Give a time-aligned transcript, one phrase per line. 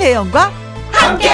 [0.00, 0.50] 김혜영과
[0.92, 1.28] 함께.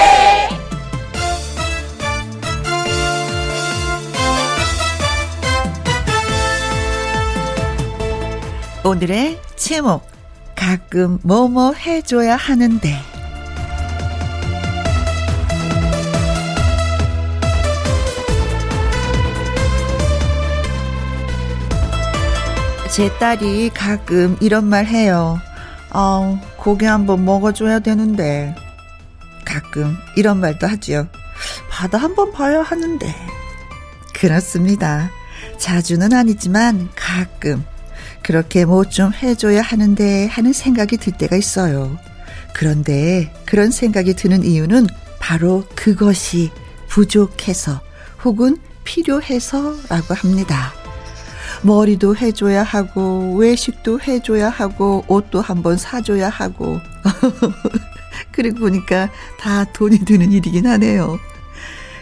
[8.83, 10.05] 오늘의 제목
[10.53, 12.93] 가끔 뭐뭐 해줘야 하는데
[22.91, 25.39] 제 딸이 가끔 이런 말 해요.
[25.91, 26.37] 아,
[26.67, 28.53] 고기 한번 먹어줘야 되는데.
[29.45, 31.07] 가끔 이런 말도 하지요.
[31.69, 33.15] 바다 한번 봐야 하는데.
[34.13, 35.09] 그렇습니다.
[35.57, 37.63] 자주는 아니지만 가끔
[38.21, 41.97] 그렇게 뭐 좀 해줘야 하는데 하는 생각이 들 때가 있어요.
[42.53, 44.87] 그런데 그런 생각이 드는 이유는
[45.21, 46.51] 바로 그것이
[46.89, 47.79] 부족해서
[48.25, 50.73] 혹은 필요해서라고 합니다.
[51.67, 56.79] 머리도 해줘야 하고, 외식도 해줘야 하고, 옷도 한번 사줘야 하고.
[58.31, 59.09] 그리고 보니까
[59.39, 61.19] 다 돈이 드는 일이긴 하네요.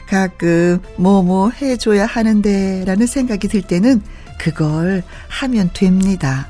[0.07, 4.03] 가끔 뭐뭐 뭐 해줘야 하는데 라는 생각이 들 때는
[4.38, 6.47] 그걸 하면 됩니다.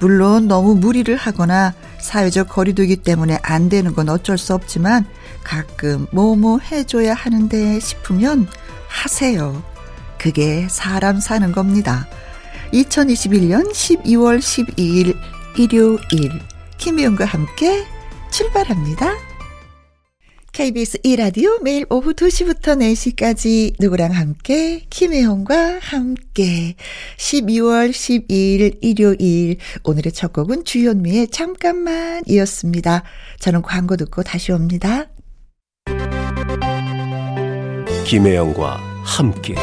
[0.00, 5.06] 물론 너무 무리를 하거나 사회적 거리두기 때문에 안 되는 건 어쩔 수 없지만
[5.44, 8.48] 가끔 뭐뭐 뭐 해줘야 하는데 싶으면
[8.88, 9.62] 하세요.
[10.18, 12.08] 그게 사람 사는 겁니다.
[12.72, 15.16] 2021년 12월 12일
[15.56, 16.40] 일요일
[16.78, 17.84] 김희영과 함께
[18.30, 19.30] 출발합니다.
[20.52, 26.74] KBS 2라디오 매일 오후 2시부터 4시까지 누구랑 함께 김혜영과 함께
[27.16, 33.04] 12월 12일 일요일 오늘의 첫 곡은 주현미의 잠깐만 이었습니다.
[33.38, 35.06] 저는 광고 듣고 다시 옵니다.
[38.04, 39.54] 김혜영과 함께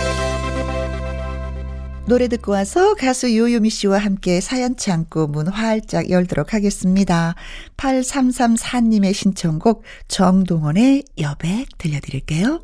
[2.08, 7.36] 노래 듣고 와서 가수 요요미 씨와 함께 사연 창고 문 활짝 열도록 하겠습니다.
[7.76, 12.62] 8334님의 신청곡 정동원의 여백 들려드릴게요.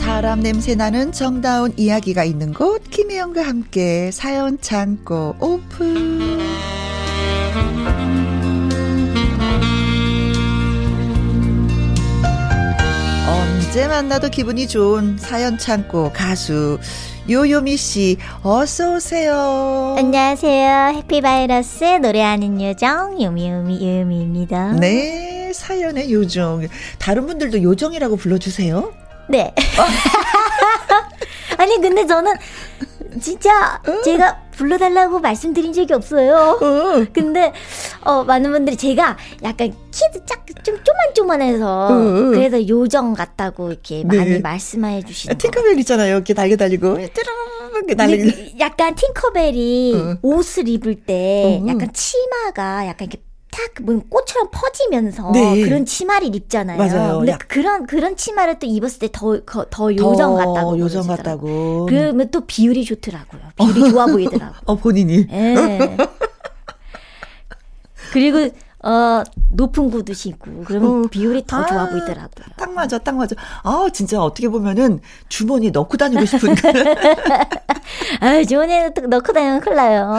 [0.00, 6.40] 사람 냄새 나는 정다운 이야기가 있는 곳 김혜영과 함께 사연 창고 오픈
[13.28, 16.78] 언제 만나도 기분이 좋은 사연 창고 가수
[17.28, 19.94] 요요미 씨 어서 오세요.
[19.98, 20.94] 안녕하세요.
[20.96, 24.72] 해피바이러스 노래하는 요정 요미요미 요미입니다.
[24.80, 26.66] 네 사연의 요정
[26.98, 28.90] 다른 분들도 요정이라고 불러주세요.
[29.28, 29.54] 네.
[31.58, 32.32] 아니 근데 저는
[33.20, 34.02] 진짜 어?
[34.02, 36.58] 제가 불러달라고 말씀드린 적이 없어요.
[36.60, 37.04] 어.
[37.12, 37.52] 근데
[38.02, 42.30] 어 많은 분들이 제가 약간 키도 짝좀 쪼만쪼만해서 어.
[42.30, 44.16] 그래서 요정 같다고 이렇게 네.
[44.16, 45.38] 많이 말씀해 주시는.
[45.38, 46.14] 팅커벨 있잖아요.
[46.16, 46.98] 이렇게 달려 달리고.
[48.60, 50.18] 약간 팅커벨이 어.
[50.22, 51.66] 옷을 입을 때 어.
[51.68, 53.22] 약간 치마가 약간 이렇게
[53.52, 55.62] 탁, 뭐, 꽃처럼 퍼지면서 네.
[55.62, 56.78] 그런 치마를 입잖아요.
[56.78, 57.18] 맞아요.
[57.18, 57.38] 근데 야.
[57.46, 60.78] 그런, 그런 치마를 또 입었을 때 더, 더 요정 같다고.
[60.78, 61.84] 요정 같다고.
[61.86, 63.42] 그러면 또 비율이 좋더라고요.
[63.58, 64.58] 비율이 좋아 보이더라고요.
[64.64, 65.26] 어, 본인이?
[65.30, 65.54] 예.
[65.54, 65.96] 네.
[68.12, 68.50] 그리고
[68.84, 72.46] 어, 높은 구두 신고 그러면 어, 비율이 더 아, 좋아 보이더라고요.
[72.56, 73.36] 딱 맞아, 딱 맞아.
[73.62, 76.54] 아, 진짜 어떻게 보면은 주머니 넣고 다니고 싶은.
[78.20, 80.10] 아, 주머니에 넣고 다니면 큰일 나요.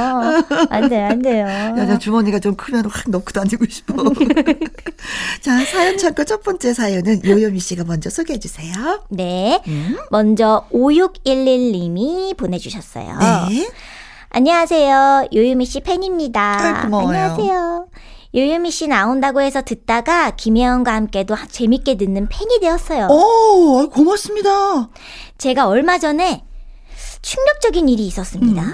[0.69, 1.45] 안 돼요, 안 돼요.
[1.77, 3.95] 여자 주머니가 좀 크면 확 넣고 다니고 싶어.
[5.41, 9.03] 자, 사연 찾고 첫 번째 사연은 요요미 씨가 먼저 소개해 주세요.
[9.09, 9.61] 네.
[9.67, 9.97] 음?
[10.09, 13.17] 먼저 5611님이 보내주셨어요.
[13.49, 13.69] 네.
[14.29, 15.27] 안녕하세요.
[15.33, 16.41] 요요미 씨 팬입니다.
[16.41, 17.07] 아, 고마워요.
[17.09, 17.87] 안녕하세요.
[18.35, 23.07] 요요미 씨 나온다고 해서 듣다가 김혜영과 함께도 재밌게 듣는 팬이 되었어요.
[23.09, 24.89] 오, 고맙습니다.
[25.37, 26.43] 제가 얼마 전에
[27.21, 28.61] 충격적인 일이 있었습니다.
[28.63, 28.73] 음.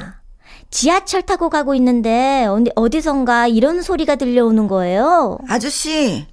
[0.71, 5.37] 지하철 타고 가고 있는데 어디선가 이런 소리가 들려오는 거예요.
[5.47, 6.27] 아저씨,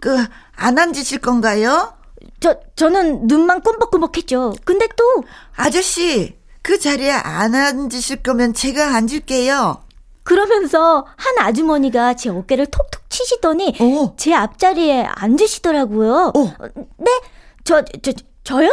[0.00, 0.26] 그
[0.56, 1.94] 안 앉으실 건가요?
[2.40, 4.54] 저 저는 눈만 꼼벅꼼벅했죠.
[4.64, 5.24] 근데 또
[5.56, 9.82] 아저씨, 그 자리에 안 앉으실 거면 제가 앉을게요.
[10.24, 14.14] 그러면서 한 아주머니가 제 어깨를 톡톡 치시더니 어.
[14.16, 16.32] 제 앞자리에 앉으시더라고요.
[16.34, 16.54] 어.
[16.98, 17.20] 네?
[17.62, 18.12] 저, 저,
[18.42, 18.70] 저요?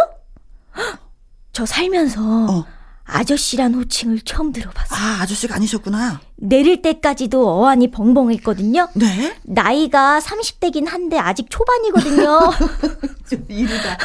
[1.53, 2.65] 저 살면서 어.
[3.03, 4.97] 아저씨란 호칭을 처음 들어봤어요.
[4.97, 6.21] 아, 아저씨가 아니셨구나.
[6.37, 8.87] 내릴 때까지도 어안이 벙벙했거든요.
[8.93, 9.35] 네?
[9.43, 12.39] 나이가 30대긴 한데 아직 초반이거든요.
[13.49, 13.97] 이르다.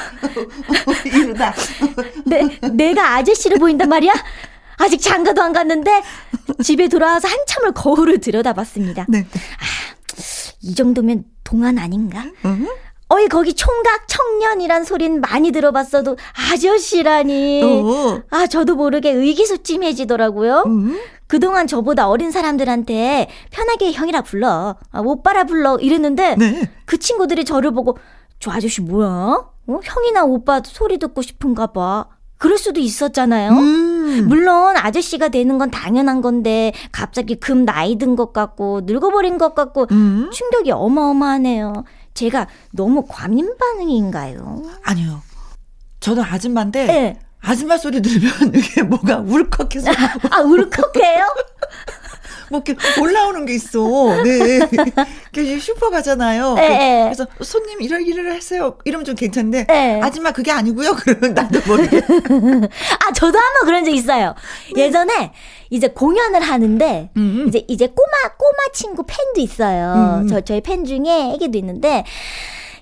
[1.07, 1.55] 이르다.
[2.27, 4.13] 네, 내가 아저씨를 보인단 말이야?
[4.79, 6.03] 아직 장가도 안 갔는데
[6.63, 9.07] 집에 돌아와서 한참을 거울을 들여다봤습니다.
[9.09, 9.21] 네.
[9.21, 9.97] 아,
[10.63, 12.25] 이 정도면 동안 아닌가?
[12.45, 12.67] 음?
[13.09, 16.17] 어이 거기 총각 청년이란 소린 많이 들어봤어도
[16.53, 17.63] 아저씨라니.
[17.63, 18.23] 어.
[18.31, 20.65] 아 저도 모르게 의기소침해지더라고요.
[20.67, 20.99] 음.
[21.29, 26.71] 그동안 저보다 어린 사람들한테 편하게 형이라 불러, 아, 오빠라 불러 이랬는데 네.
[26.85, 27.97] 그 친구들이 저를 보고
[28.39, 29.09] 저 아저씨 뭐야?
[29.69, 29.81] 어?
[29.83, 32.07] 형이나 오빠 소리 듣고 싶은가 봐.
[32.39, 33.51] 그럴 수도 있었잖아요.
[33.53, 34.27] 음.
[34.29, 39.87] 물론 아저씨가 되는 건 당연한 건데 갑자기 금 나이 든 것 같고 늙어버린 것 같고
[39.91, 40.31] 음.
[40.33, 41.85] 충격이 어마어마하네요.
[42.15, 44.63] 제가 너무 과민 반응인가요?
[44.85, 45.23] 아니요.
[46.01, 47.19] 저도 아줌마인데 네.
[47.41, 49.91] 아줌마 소리 들으면 이게 뭐가 울컥해서
[50.31, 51.25] 아 울컥해요?
[52.51, 53.81] 뭐 이렇게 올라오는 게 있어.
[54.23, 54.61] 네.
[55.61, 56.55] 슈퍼 가잖아요.
[56.55, 57.09] 네.
[57.11, 58.79] 그, 그래서 손님 이럴 일을 하세요.
[58.85, 60.01] 이러면 좀 괜찮은데 네.
[60.03, 60.95] 아줌마 그게 아니고요.
[61.01, 61.99] 그러면 나도 모르게.
[61.99, 64.35] 아 저도 한 번 그런 적 있어요.
[64.75, 64.83] 네.
[64.85, 65.33] 예전에
[65.71, 67.45] 이제 공연을 하는데 음.
[67.49, 70.21] 이제 이제 꼬마 꼬마 친구 팬도 있어요.
[70.23, 70.29] 음.
[70.29, 72.05] 저 저희 팬 중에 애기도 있는데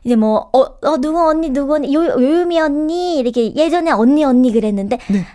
[0.06, 4.52] 이제 뭐, 어, 어, 누구 언니, 누구 언니, 요, 요요미 언니, 이렇게 예전에 언니, 언니
[4.52, 5.26] 그랬는데, 네.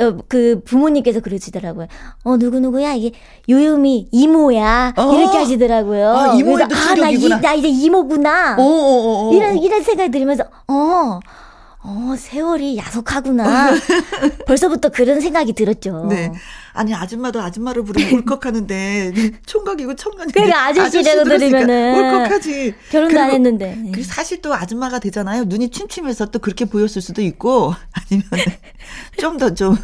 [0.00, 1.86] 어, 그 부모님께서 그러시더라고요.
[2.24, 3.12] 어 누구 누구야 이게
[3.48, 5.12] 요요미 이모야 어.
[5.14, 6.08] 이렇게 하시더라고요.
[6.08, 8.56] 아, 이모도 아나 나 이제 이모구나.
[8.58, 11.20] 어, 어, 어, 어, 이런 이런 생각이 들으면서 어.
[11.86, 13.74] 어, 세월이 야속하구나.
[14.46, 16.06] 벌써부터 그런 생각이 들었죠.
[16.08, 16.32] 네.
[16.72, 19.12] 아니, 아줌마도 아줌마를 부르면 울컥하는데,
[19.44, 21.94] 총각이고 청년이 그러니까 아저씨라고 들으면은.
[22.22, 22.74] 울컥하지.
[22.90, 23.78] 결혼도 안 했는데.
[23.92, 25.44] 그리고 사실 또 아줌마가 되잖아요.
[25.44, 28.24] 눈이 침침해서 또 그렇게 보였을 수도 있고, 아니면
[29.18, 29.76] 좀 더 좀,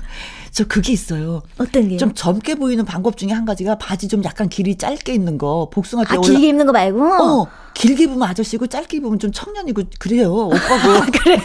[0.52, 1.42] 저 그게 있어요.
[1.58, 1.98] 어떤 게요?
[1.98, 6.04] 좀 젊게 보이는 방법 중에 한 가지가 바지 좀 약간 길이 짧게 있는 거, 복숭아
[6.04, 6.28] 때 아, 올라...
[6.28, 7.04] 길게 입는 거 말고?
[7.04, 7.46] 어.
[7.74, 10.32] 길게 보면 아저씨고 짧게 보면 좀 청년이고 그래요.
[10.52, 10.90] 오빠고.
[10.90, 11.40] 아, 그래요?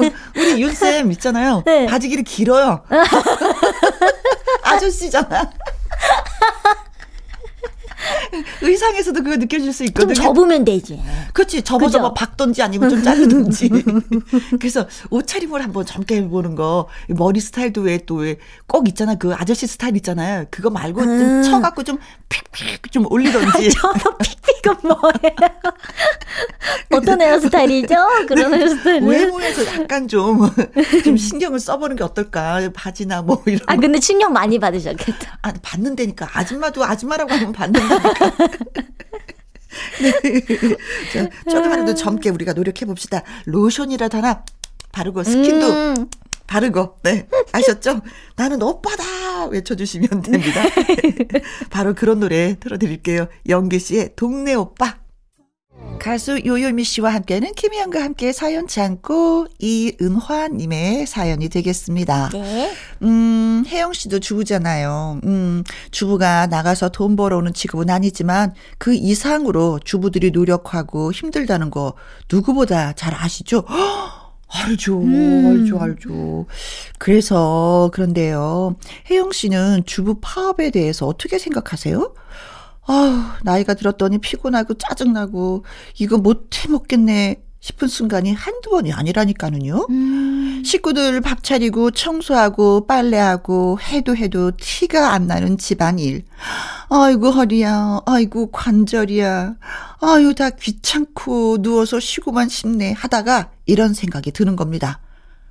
[0.36, 1.62] 우리 윤쌤 있잖아요.
[1.66, 1.86] 네.
[1.86, 2.82] 바지 길이 길어요.
[4.62, 5.50] 아저씨잖아.
[8.62, 10.14] 의상에서도 그거 느껴질 수 있거든요.
[10.14, 11.00] 좀 접으면 되지.
[11.32, 11.62] 그렇지.
[11.62, 13.70] 접어서 뭐 박던지 아니면 좀 자르든지.
[14.60, 16.88] 그래서 옷차림을 한번 젊게 해보는 거.
[17.08, 19.14] 머리 스타일도 왜 또 왜 꼭 있잖아.
[19.16, 20.44] 그 아저씨 스타일 있잖아요.
[20.50, 21.42] 그거 말고 좀 음.
[21.42, 21.98] 쳐갖고 좀
[22.28, 23.70] 픽픽 좀 올리던지.
[23.74, 25.50] 저도 픽픽은 뭐예요?
[26.92, 27.94] 어떤 헤어 스타일이죠?
[28.28, 28.58] 그런 네.
[28.58, 29.02] 헤어 스타일.
[29.02, 30.48] 외모에서 약간 좀,
[31.04, 32.60] 좀 신경을 써보는 게 어떨까.
[32.74, 33.60] 바지나 뭐 이런.
[33.66, 35.38] 아, 근데 신경 많이 받으셨겠다.
[35.42, 36.28] 아, 받는다니까.
[36.32, 38.19] 아줌마도 아줌마라고 하면 받는다니까.
[40.02, 40.12] 네.
[41.12, 43.22] 자, 조금만라도 젊게 우리가 노력해 봅시다.
[43.46, 44.44] 로션이라도 하나
[44.92, 46.06] 바르고 스킨도 음.
[46.46, 48.00] 바르고 네 아셨죠?
[48.36, 50.62] 나는 오빠다 외쳐주시면 됩니다.
[51.70, 53.28] 바로 그런 노래 틀어드릴게요.
[53.48, 54.98] 영기 씨의 동네 오빠.
[56.00, 62.30] 가수 요요미 씨와 함께는 김희영과 함께 사연 참고 이은화님의 사연이 되겠습니다.
[62.32, 62.72] 네.
[63.02, 65.20] 음, 혜영 씨도 주부잖아요.
[65.24, 71.92] 음, 주부가 나가서 돈 벌어오는 직업은 아니지만 그 이상으로 주부들이 노력하고 힘들다는 거
[72.32, 73.64] 누구보다 잘 아시죠?
[74.48, 75.46] 알죠, 음.
[75.46, 76.46] 알죠, 알죠.
[76.98, 78.74] 그래서 그런데요.
[79.10, 82.14] 혜영 씨는 주부 파업에 대해서 어떻게 생각하세요?
[82.86, 85.64] 아우, 나이가 들었더니 피곤하고 짜증나고,
[85.98, 89.86] 이거 못해 먹겠네 싶은 순간이 한두 번이 아니라니까는요.
[89.90, 90.62] 음.
[90.64, 96.24] 식구들 밥 차리고 청소하고 빨래하고 해도 해도 티가 안 나는 집안일.
[96.88, 98.00] 아이고 허리야.
[98.06, 99.56] 아이고 관절이야.
[100.00, 105.00] 아유 다 귀찮고 누워서 쉬고만 싶네 하다가 이런 생각이 드는 겁니다.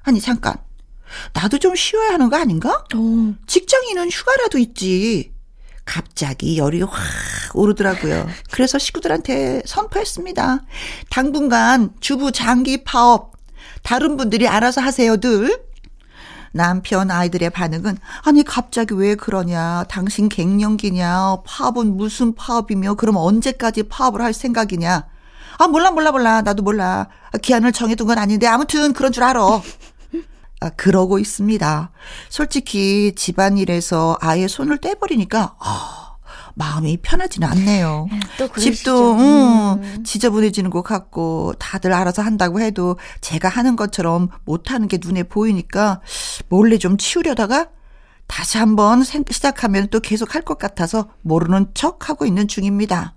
[0.02, 0.56] 아니 잠깐.
[1.34, 2.86] 나도 좀 쉬어야 하는 거 아닌가?
[2.96, 3.30] 오.
[3.30, 3.34] 어.
[3.46, 5.32] 직장인은 휴가라도 있지.
[5.90, 6.92] 갑자기 열이 확
[7.56, 8.28] 오르더라고요.
[8.52, 10.60] 그래서 식구들한테 선포했습니다.
[11.10, 13.34] 당분간 주부 장기 파업.
[13.82, 15.64] 다른 분들이 알아서 하세요들.
[16.52, 24.22] 남편 아이들의 반응은 아니 갑자기 왜 그러냐 당신 갱년기냐 파업은 무슨 파업이며 그럼 언제까지 파업을
[24.22, 25.06] 할 생각이냐
[25.60, 27.08] 아 몰라 몰라 몰라 나도 몰라
[27.44, 29.62] 기한을 정해둔 건 아닌데 아무튼 그런 줄 알아
[30.62, 31.92] 아, 그러고 있습니다.
[32.30, 36.16] 솔직히 집안일에서 아예 손을 떼버리니까, 아,
[36.56, 38.08] 마음이 편하지는 않네요.
[38.12, 38.20] 네,
[38.60, 44.98] 집도, 음, 음, 지저분해지는 것 같고, 다들 알아서 한다고 해도 제가 하는 것처럼 못하는 게
[45.02, 46.02] 눈에 보이니까,
[46.50, 47.70] 몰래 좀 치우려다가,
[48.28, 53.16] 다시 한번 시작하면 또 계속 할 것 같아서 모르는 척 하고 있는 중입니다.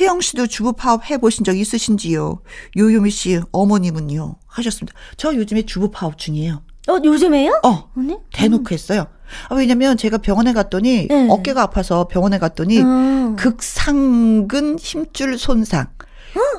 [0.00, 2.40] 혜영 씨도 주부 파업 해보신 적 있으신지요?
[2.76, 4.36] 요요미 씨 어머님은요?
[4.46, 4.98] 하셨습니다.
[5.18, 6.62] 저 요즘에 주부 파업 중이에요.
[6.88, 7.60] 어, 요즘에요?
[7.64, 7.90] 어.
[7.96, 8.16] 언니?
[8.32, 9.06] 대놓고 했어요.
[9.48, 11.28] 아, 왜냐면 제가 병원에 갔더니 네.
[11.30, 13.36] 어깨가 아파서 병원에 갔더니 어.
[13.38, 15.88] 극상근 힘줄 손상,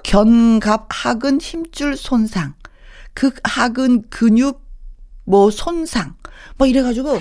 [0.03, 2.53] 견갑 하근 힘줄 손상,
[3.15, 4.62] 극하근 근육
[5.25, 6.15] 뭐 손상,
[6.57, 7.19] 뭐 이래가지고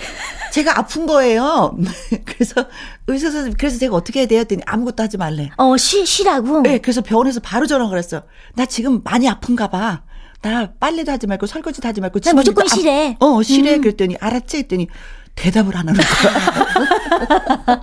[0.52, 1.76] 제가 아픈 거예요.
[2.26, 2.66] 그래서
[3.06, 4.40] 의사 선생님 그래서 제가 어떻게 해야 돼요?
[4.40, 5.50] 했더니 아무것도 하지 말래.
[5.56, 6.60] 어, 쉬 쉬라고.
[6.62, 8.22] 네, 그래서 병원에서 바로 전화가 그랬어.
[8.54, 10.02] 나 지금 많이 아픈가 봐.
[10.42, 13.16] 나 빨래도 하지 말고 설거지도 하지 말고 나 무조건 쉬래.
[13.20, 13.76] 어, 쉬래.
[13.76, 13.80] 음.
[13.80, 14.88] 그랬더니 알았지 했더니
[15.34, 17.82] 대답을 안 하는 거야.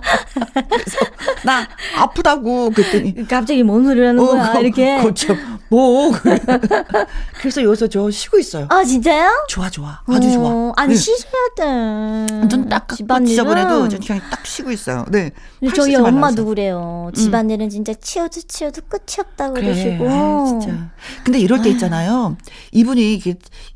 [0.68, 0.98] 그래서
[1.44, 5.00] 나 아프다고 그랬더니 갑자기 뭔 소리를 하는 어, 거야 어, 이렇게.
[5.00, 5.36] 그렇죠.
[5.68, 6.12] 뭐
[7.40, 8.66] 그래서 여기서 저 쉬고 있어요.
[8.70, 9.46] 아 진짜요?
[9.48, 10.48] 좋아 좋아 아주 좋아.
[10.50, 11.00] 어, 아니 네.
[11.00, 12.48] 쉬셔야 돼.
[12.48, 12.88] 전딱
[13.26, 15.04] 지저분해도 전 그냥 딱 쉬고 있어요.
[15.10, 15.30] 네.
[15.74, 17.10] 저희 엄마도 그래요.
[17.10, 17.14] 음.
[17.14, 17.70] 집안일은 음.
[17.70, 20.08] 진짜 치워도 치워도 끝이 없다고 그래, 그러시고.
[20.08, 20.90] 아유, 진짜.
[21.24, 22.36] 근데 이럴 때 있잖아요.
[22.72, 23.22] 이분이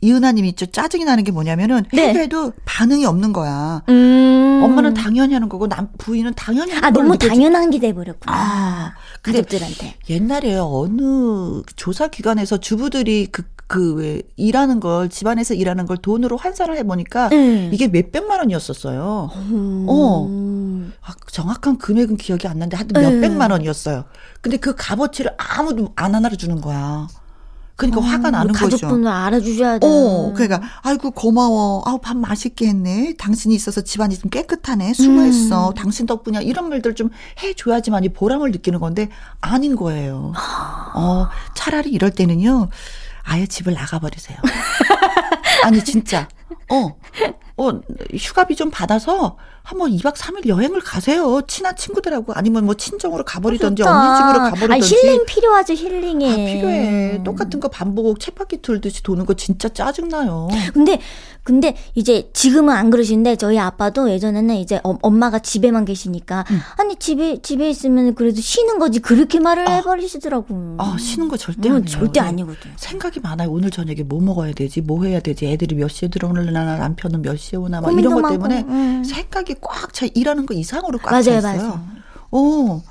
[0.00, 2.14] 이은하님이 좀 짜증이 나는 게 뭐냐면은 네.
[2.14, 3.82] 해도 반응이 없는 거야.
[3.88, 4.60] 음.
[4.62, 7.28] 엄마는 당연히 하는 거고 남 부인은 당연히 하는 아 너무 느껴지...
[7.28, 8.37] 당연한 게 돼버렸구나.
[8.37, 9.96] 아, 가족들한테.
[10.10, 16.77] 옛날에 어느 조사 기관에서 주부들이 그 그 왜 일하는 걸 집안에서 일하는 걸 돈으로 환산을
[16.79, 17.71] 해보니까 음.
[17.73, 19.31] 이게 몇 백만 원이었었어요.
[19.37, 19.87] 음.
[19.89, 20.27] 어.
[21.07, 23.21] 아, 정확한 금액은 기억이 안 나는데 하여튼 몇 음.
[23.21, 24.05] 백만 원이었어요.
[24.41, 27.07] 근데 그 값어치를 아무도 안 알아주는 거야.
[27.77, 28.87] 그러니까 어, 화가 나는 가족분을 거죠.
[28.89, 29.87] 가족분을 알아주셔야 돼.
[29.87, 31.83] 어, 그러니까 아이고 고마워.
[31.87, 33.15] 아우 밥 맛있게 했네.
[33.19, 34.95] 당신이 있어서 집안이 좀 깨끗하네.
[34.95, 35.69] 수고했어.
[35.71, 35.75] 음.
[35.75, 36.41] 당신 덕분이야.
[36.43, 37.09] 이런 말들 좀
[37.43, 39.09] 해줘야지만이 보람을 느끼는 건데
[39.41, 40.33] 아닌 거예요.
[40.95, 42.69] 어, 차라리 이럴 때는요.
[43.25, 44.39] 아예 집을 나가버리세요.
[45.65, 46.29] 아니 진짜.
[46.71, 46.97] 어.
[47.61, 47.81] 어,
[48.14, 51.43] 휴가비 좀 받아서 한번 2박 3일 여행을 가세요.
[51.47, 53.93] 친한 친구들하고 아니면 뭐 친정으로 가버리던지 좋다.
[53.93, 54.95] 언니 집으로 가버리던지.
[54.97, 56.33] 아, 힐링 필요하죠, 힐링이.
[56.33, 57.23] 아, 필요해.
[57.25, 60.49] 똑같은 거 반복 채바퀴 돌듯이 도는 거 진짜 짜증나요.
[60.73, 60.99] 근데
[61.43, 66.61] 근데 이제 지금은 안 그러시는데 저희 아빠도 예전에는 이제 어, 엄마가 집에만 계시니까 음.
[66.76, 70.76] 아니 집에 집에 있으면 그래도 쉬는 거지 그렇게 말을 아, 해버리시더라고.
[70.79, 71.87] 아 쉬는 거 절대 음, 아니에요.
[71.87, 72.71] 절대 아니거든.
[72.76, 73.50] 생각이 많아요.
[73.50, 77.57] 오늘 저녁에 뭐 먹어야 되지, 뭐 해야 되지, 애들이 몇 시에 들어오려나, 남편은 몇 시에
[77.57, 79.02] 오나 막 이런 것 때문에 음.
[79.04, 81.59] 생각이 꽉 차 일하는 거 이상으로 꽉 차 있어요.
[81.59, 81.80] 맞아요.
[82.30, 82.83] 어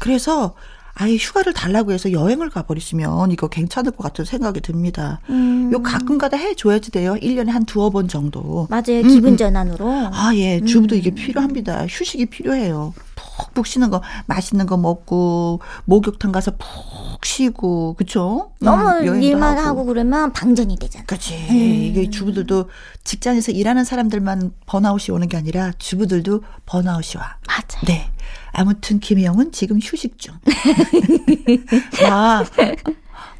[0.00, 0.54] 그래서
[1.00, 5.20] 아예 휴가를 달라고 해서 여행을 가버리시면 이거 괜찮을 것 같은 생각이 듭니다.
[5.30, 5.70] 음.
[5.72, 7.14] 요 가끔가다 해줘야지 돼요.
[7.14, 8.66] 1년에 한 두어 번 정도.
[8.68, 9.02] 맞아요.
[9.04, 9.36] 음, 기분 음.
[9.36, 9.88] 전환으로.
[10.12, 10.60] 아, 예.
[10.60, 10.98] 주부도 음.
[10.98, 11.86] 이게 필요합니다.
[11.86, 12.94] 휴식이 필요해요.
[13.14, 18.50] 푹푹 쉬는 거, 맛있는 거 먹고, 목욕탕 가서 푹 쉬고, 그쵸?
[18.60, 19.68] 음, 너무 일만 하고.
[19.68, 19.84] 하고.
[19.84, 21.04] 그러면 방전이 되잖아.
[21.06, 21.34] 그치.
[21.34, 21.54] 음.
[21.54, 22.70] 이게 주부들도
[23.04, 27.36] 직장에서 일하는 사람들만 번아웃이 오는 게 아니라 주부들도 번아웃이 와.
[27.46, 27.78] 맞아.
[27.86, 28.10] 네.
[28.52, 30.34] 아무튼 김혜영은 지금 휴식 중.
[32.02, 32.44] 나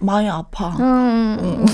[0.01, 0.77] 많이 아파.
[0.79, 1.67] 음.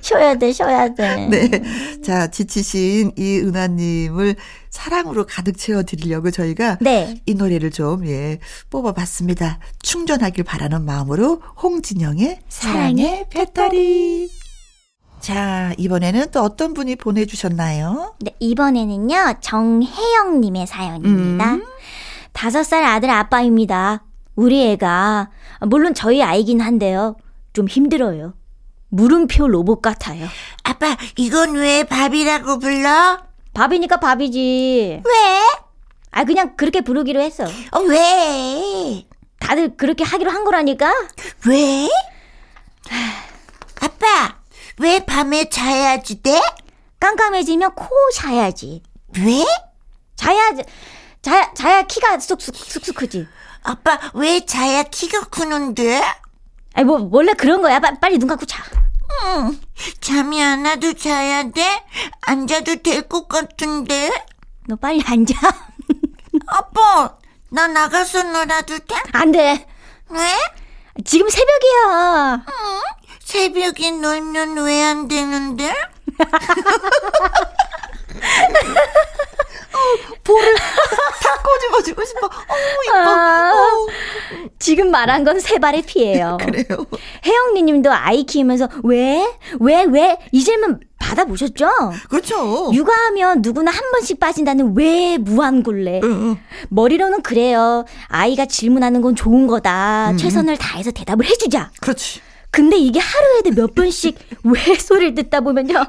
[0.00, 1.26] 쉬어야 돼, 쉬어야 돼.
[1.28, 1.62] 네.
[2.02, 4.36] 자, 지치신 이 은하님을
[4.70, 7.20] 사랑으로 가득 채워드리려고 저희가 네.
[7.26, 8.38] 이 노래를 좀, 예,
[8.70, 9.58] 뽑아봤습니다.
[9.82, 14.30] 충전하길 바라는 마음으로 홍진영의 사랑의 배터리.
[15.20, 18.14] 자, 이번에는 또 어떤 분이 보내주셨나요?
[18.20, 21.54] 네, 이번에는요, 정혜영님의 사연입니다.
[21.54, 21.64] 음.
[22.32, 24.04] 다섯 살 아들 아빠입니다.
[24.36, 25.30] 우리 애가,
[25.62, 27.16] 물론 저희 아이긴 한데요.
[27.52, 28.34] 좀 힘들어요.
[28.90, 30.26] 물음표 로봇 같아요.
[30.62, 33.18] 아빠, 이건 왜 밥이라고 불러?
[33.52, 35.02] 밥이니까 밥이지.
[35.04, 35.40] 왜?
[36.12, 37.44] 아, 그냥 그렇게 부르기로 했어.
[37.44, 39.04] 어, 왜?
[39.40, 40.92] 다들 그렇게 하기로 한 거라니까?
[41.46, 41.88] 왜?
[43.80, 44.38] 아빠,
[44.78, 46.40] 왜 밤에 자야지 돼?
[47.00, 48.82] 깜깜해지면 코 자야지.
[49.18, 49.44] 왜?
[50.16, 50.52] 자야,
[51.22, 53.26] 자야, 자야 키가 쑥쑥, 쑥쑥 크지.
[53.62, 56.02] 아빠, 왜 자야 키가 크는데?
[56.74, 57.80] 아니, 뭐, 원래 그런 거야.
[57.80, 58.62] 빨리, 빨리 눈 감고 자.
[59.24, 59.60] 응.
[60.00, 61.84] 잠이 안 와도 자야 돼?
[62.22, 64.10] 앉아도 될 것 같은데?
[64.66, 65.34] 너 빨리 앉아.
[66.46, 67.16] 아빠,
[67.50, 68.94] 나 나가서 놀아도 돼?
[69.12, 69.66] 안 돼.
[70.10, 70.20] 왜?
[71.04, 72.44] 지금 새벽이야.
[72.48, 72.80] 응?
[73.24, 75.74] 새벽에 놀면 왜 안 되는데?
[79.78, 80.54] 어, 볼을
[81.22, 82.26] 다 꼬집어주고 싶어.
[82.26, 83.10] 어머, 이뻐.
[83.10, 83.86] 아, 어.
[84.58, 86.36] 지금 말한 건 세 발의 피예요.
[86.44, 86.64] 그래요.
[87.24, 89.24] 혜영리 님도 아이 키우면서 왜?
[89.60, 89.84] 왜?
[89.84, 90.18] 왜?
[90.32, 91.68] 이 질문 받아보셨죠?
[92.10, 92.70] 그렇죠.
[92.74, 96.00] 육아하면 누구나 한 번씩 빠진다는 왜 무한굴레.
[96.02, 96.38] 응, 응.
[96.70, 97.84] 머리로는 그래요.
[98.08, 100.08] 아이가 질문하는 건 좋은 거다.
[100.10, 100.16] 응.
[100.16, 101.70] 최선을 다해서 대답을 해주자.
[101.80, 102.20] 그렇지.
[102.50, 105.84] 근데 이게 하루에도 몇 번씩 왜 소리를 듣다 보면요.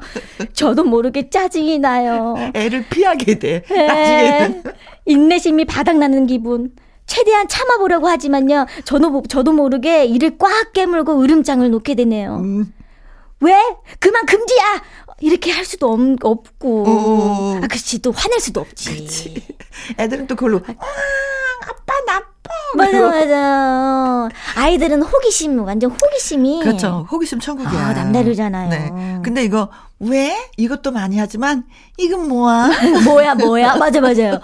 [0.52, 2.34] 저도 모르게 짜증이 나요.
[2.54, 3.62] 애를 피하게 돼.
[3.68, 3.86] 네.
[3.86, 4.62] 나중에는.
[5.06, 6.72] 인내심이 바닥나는 기분.
[7.06, 8.66] 최대한 참아보려고 하지만요.
[8.84, 12.36] 저도, 저도 모르게 이를 꽉 깨물고 으름장을 놓게 되네요.
[12.36, 12.72] 음.
[13.40, 13.54] 왜?
[13.98, 14.82] 그만 금지야!
[15.20, 16.84] 이렇게 할 수도 없, 없고.
[16.86, 17.56] 어.
[17.56, 18.00] 아, 그렇지.
[18.02, 18.96] 또 화낼 수도 없지.
[18.96, 19.42] 그치.
[19.98, 20.72] 애들은 또 그걸로, 아,
[21.62, 21.89] 아빠.
[22.76, 24.28] 맞아, 맞아.
[24.56, 26.60] 아이들은 호기심, 완전 호기심이.
[26.62, 27.06] 그렇죠.
[27.10, 27.80] 호기심 천국이야.
[27.86, 28.70] 아, 남다르잖아요.
[28.70, 29.20] 네.
[29.22, 30.36] 근데 이거, 왜?
[30.56, 31.64] 이것도 많이 하지만,
[31.98, 32.70] 이건 뭐야?
[33.04, 33.76] 뭐야, 뭐야?
[33.76, 34.40] 맞아, 맞아요.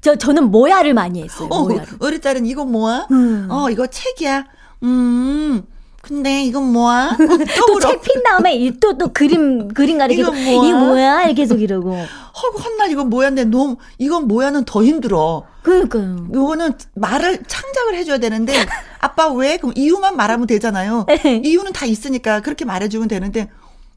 [0.00, 1.48] 저, 저는 뭐야를 많이 했어요.
[1.50, 1.86] 어, 뭐야를.
[2.00, 3.06] 우리 딸은 이거 뭐야?
[3.10, 3.48] 음.
[3.50, 4.44] 어, 이거 책이야.
[4.82, 5.62] 음,
[6.06, 7.16] 근데 이건 뭐야?
[7.18, 10.68] 또책 핀 다음에 또 또 그림 그림 가리고 이건 뭐야?
[10.68, 11.32] 이 뭐야?
[11.32, 11.96] 계속 이러고.
[12.42, 15.44] 허구 헛날 이건 뭐야인데 너무 이건 뭐야는 더 힘들어.
[15.62, 16.28] 그러니까요.
[16.32, 18.52] 이거는 말을 창작을 해줘야 되는데
[19.00, 21.06] 아빠 왜 그럼 이유만 말하면 되잖아요.
[21.08, 21.42] 네.
[21.44, 23.50] 이유는 다 있으니까 그렇게 말해주면 되는데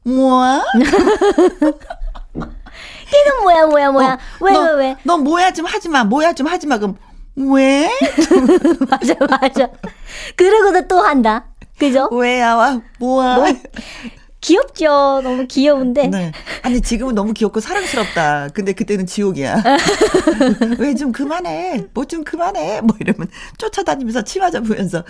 [0.03, 0.63] 뭐야?
[2.33, 4.95] 걔는 뭐야 뭐야 뭐야 어, 왜, 왜, 왜?
[5.03, 6.97] 너 뭐야 좀 하지 마 뭐야 좀 하지 마 그럼
[7.35, 7.89] 왜?
[8.89, 9.69] 맞아 맞아.
[10.35, 11.45] 그러고도 또 한다.
[11.79, 12.07] 그죠?
[12.11, 13.35] 왜야, 와, 뭐야.
[13.37, 13.45] 뭐,
[14.41, 15.21] 귀엽죠.
[15.21, 16.07] 너무 귀여운데.
[16.07, 16.31] 네.
[16.61, 18.49] 아니, 지금은 너무 귀엽고 사랑스럽다.
[18.53, 19.63] 근데 그때는 지옥이야.
[20.79, 21.87] 왜 좀 그만해.
[21.93, 22.81] 뭐 좀 그만해.
[22.81, 25.03] 뭐 이러면 쫓아다니면서 치마 잡으면서.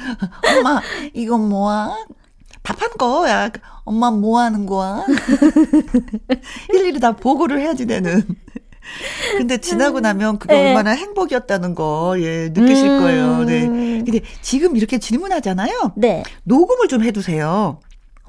[0.57, 0.81] 엄마,
[1.13, 1.95] 이건 뭐야?
[2.63, 3.49] 밥한 거야.
[3.83, 5.05] 엄마 뭐 하는 거야?
[6.73, 8.23] 일일이 다 보고를 해야지, 내는.
[9.38, 10.69] 근데 지나고 나면 그게 네.
[10.69, 13.00] 얼마나 행복이었다는 거, 예, 느끼실 음.
[13.00, 13.43] 거예요.
[13.45, 13.67] 네.
[13.67, 15.93] 근데 지금 이렇게 질문하잖아요.
[15.95, 16.24] 네.
[16.43, 17.79] 녹음을 좀 해두세요.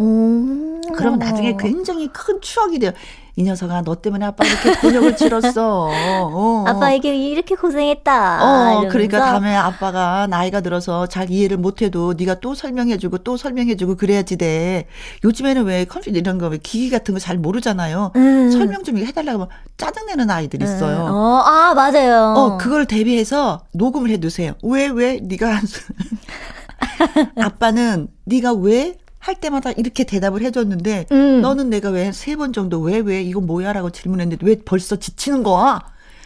[0.01, 0.81] 오.
[0.97, 2.93] 그럼 나중에 굉장히 큰 추억이 돼요.
[3.37, 5.89] 이 녀석아, 너 때문에 아빠 이렇게 곤욕을 치렀어.
[5.91, 6.65] 어.
[6.67, 8.81] 아빠에게 이렇게 고생했다.
[8.81, 8.89] 어.
[8.89, 14.87] 그러니까 다음에 아빠가 나이가 들어서 잘 이해를 못해도 네가 또 설명해주고 또 설명해주고 그래야지 돼.
[15.25, 18.13] 요즘에는 왜 컴퓨터 이런 거, 기기 같은 거 잘 모르잖아요.
[18.17, 18.51] 음.
[18.51, 21.07] 설명 좀 해달라고 하면 짜증내는 아이들 있어요.
[21.07, 21.13] 음.
[21.13, 22.35] 어, 아, 맞아요.
[22.37, 24.55] 어, 그걸 대비해서 녹음을 해두세요.
[24.65, 25.61] 왜, 왜, 네가
[27.41, 31.41] 아빠는 네가 왜 할 때마다 이렇게 대답을 해줬는데 음.
[31.43, 35.81] 너는 내가 왜 세 번 정도 왜 왜 이거 뭐야라고 질문했는데 왜 벌써 지치는 거야?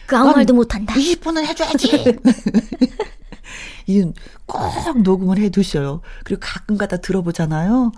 [0.07, 0.93] 그 아무 말도 못한다.
[0.95, 2.19] 20분은 해줘야지.
[3.87, 4.13] 이건
[4.45, 6.01] 꼭 녹음을 해두셔요.
[6.23, 7.91] 그리고 가끔 가다 들어보잖아요.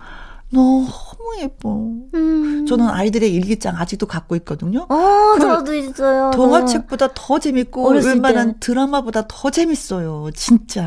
[0.49, 0.87] 너무
[1.41, 1.69] 예뻐.
[2.13, 2.65] 음.
[2.67, 4.85] 저는 아이들의 일기장 아직도 갖고 있거든요.
[4.89, 6.31] 어, 저도 있어요.
[6.33, 8.59] 동화책보다 더 재밌고 웬만한 때.
[8.61, 10.29] 드라마보다 더 재밌어요.
[10.33, 10.83] 진짜.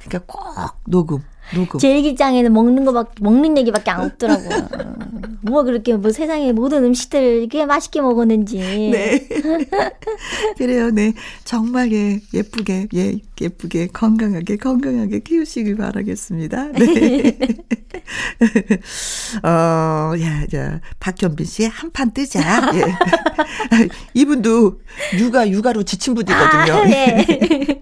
[0.00, 1.22] 그러니까 꼭 녹음.
[1.54, 1.78] 녹음.
[1.78, 4.68] 제 일기장에는 먹는 거밖 먹는 얘기밖에 안 없더라고요.
[5.42, 8.58] 뭐 그렇게 뭐 세상의 모든 음식들 이렇게 맛있게 먹었는지.
[8.58, 9.26] 네.
[10.56, 11.14] 그래요, 네.
[11.44, 16.72] 정말 예, 예쁘게, 예, 예쁘게, 건강하게, 건강하게 키우시길 바라겠습니다.
[16.72, 17.38] 네.
[19.42, 19.48] 어,
[20.20, 22.70] 야, 야, 박현빈 씨, 한판 뜨자.
[22.74, 23.88] 예.
[24.14, 24.80] 이분도
[25.18, 26.72] 육아, 육아로 지친 분이거든요.
[26.74, 27.80] 아, 네.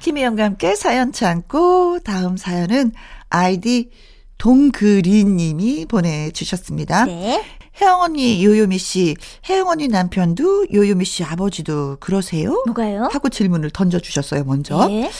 [0.00, 2.92] 김혜영과 함께 사연 참고 다음 사연은
[3.30, 3.90] 아이디
[4.38, 7.04] 동그리 님이 보내주셨습니다.
[7.06, 7.44] 네.
[7.80, 9.16] 혜영 언니, 요요미 씨,
[9.48, 12.62] 혜영 언니 남편도 요요미 씨 아버지도 그러세요?
[12.66, 13.08] 뭐가요?
[13.12, 14.88] 하고 질문을 던져주셨어요, 먼저.
[14.88, 15.10] 네.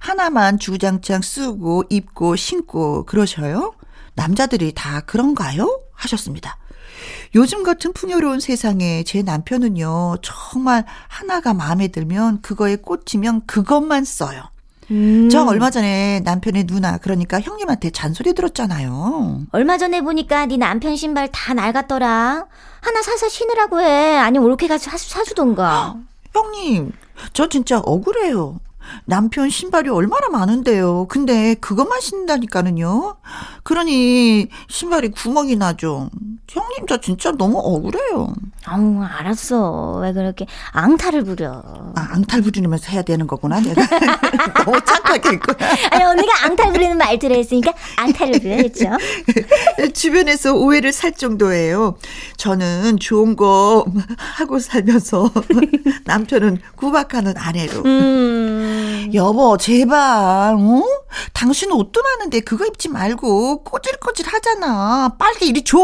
[0.00, 3.74] 하나만 주장창 쓰고, 입고, 신고, 그러셔요?
[4.14, 5.80] 남자들이 다 그런가요?
[5.92, 6.58] 하셨습니다.
[7.34, 14.42] 요즘 같은 풍요로운 세상에 제 남편은요, 정말 하나가 마음에 들면 그거에 꽂히면 그것만 써요.
[14.90, 15.28] 음.
[15.30, 19.42] 저 얼마 전에 남편의 누나 그러니까 형님한테 잔소리 들었잖아요.
[19.52, 22.46] 얼마 전에 보니까 네 남편 신발 다 낡았더라.
[22.80, 24.16] 하나 사서 신으라고 해.
[24.16, 25.96] 아니면 올케 가서 사주던가.
[26.32, 26.92] 형님,
[27.34, 28.60] 저 진짜 억울해요.
[29.04, 31.06] 남편 신발이 얼마나 많은데요.
[31.08, 33.16] 근데 그것만 신다니까는요.
[33.62, 36.10] 그러니 신발이 구멍이 나죠.
[36.50, 38.32] 형님 저 진짜 너무 억울해요.
[38.64, 39.98] 아우 알았어.
[40.02, 41.62] 왜 그렇게 앙탈을 부려.
[41.94, 43.82] 아 앙탈 부리면서 해야 되는 거구나 내가.
[44.64, 45.68] 너무 착하게 있구나.
[45.90, 48.90] 아니 언니가 앙탈 부리는 말투를 했으니까 앙탈을 부려야겠죠.
[49.92, 51.96] 주변에서 오해를 살 정도예요.
[52.38, 53.84] 저는 좋은 거
[54.16, 55.30] 하고 살면서
[56.04, 57.82] 남편은 구박하는 아내로.
[57.84, 58.77] 음.
[59.14, 60.82] 여보 제발 어?
[61.32, 65.16] 당신 옷도 많은데 그거 입지 말고 꼬질꼬질 하잖아.
[65.18, 65.78] 빨리 이리 줘.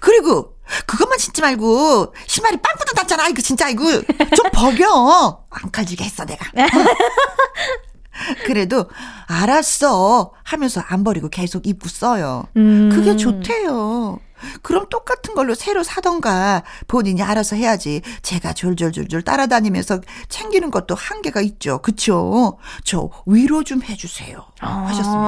[0.00, 0.54] 그리고
[0.86, 3.28] 그것만 신지 말고 신발이 빵꾸도 났잖아.
[3.28, 5.44] 이거 진짜 이거 좀 버겨.
[5.50, 6.46] 안 가지게 했어 내가.
[8.44, 8.86] 그래도
[9.26, 12.44] 알았어 하면서 안 버리고 계속 입고 써요.
[12.56, 12.90] 음.
[12.92, 14.18] 그게 좋대요.
[14.62, 18.02] 그럼 똑같은 걸로 새로 사던가 본인이 알아서 해야지.
[18.22, 21.78] 제가 졸졸졸졸 따라다니면서 챙기는 것도 한계가 있죠.
[21.82, 22.58] 그쵸?
[22.84, 24.44] 저 위로 좀 해주세요.
[24.60, 24.86] 아.
[24.88, 25.20] 하셨습니다.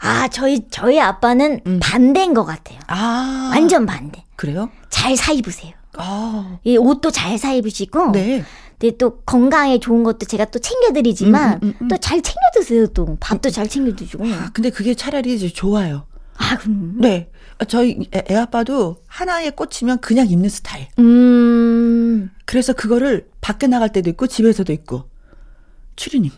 [0.00, 1.80] 아, 저희, 저희 아빠는 음.
[1.82, 2.78] 반대인 것 같아요.
[2.86, 3.50] 아.
[3.52, 4.24] 완전 반대.
[4.36, 4.70] 그래요?
[4.90, 5.72] 잘 사입으세요.
[5.96, 6.58] 아.
[6.64, 8.12] 이 옷도 잘 사입으시고.
[8.12, 8.44] 네.
[8.78, 11.88] 근데 또 건강에 좋은 것도 제가 또 챙겨드리지만 음, 음, 음, 음.
[11.88, 14.24] 또잘 챙겨 드세요 또 밥도 잘 챙겨 드시고.
[14.24, 16.04] 아, 근데 그게 차라리 이제 좋아요.
[16.38, 16.94] 아, 그럼.
[16.98, 17.30] 네.
[17.66, 20.88] 저희 애, 애 아빠도 하나에 꽂히면 그냥 입는 스타일.
[20.98, 22.30] 음.
[22.44, 25.10] 그래서 그거를 밖에 나갈 때도 있고 집에서도 있고.
[25.96, 26.30] 추리님.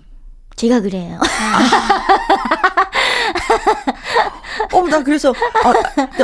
[0.56, 1.18] 제가 그래요.
[4.72, 5.34] 어, 나 그래서 어,